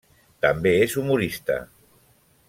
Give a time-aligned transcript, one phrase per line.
[0.45, 1.59] També és humorista.